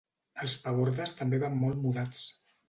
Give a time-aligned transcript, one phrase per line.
[0.45, 2.25] Els Pabordes també van molt mudats.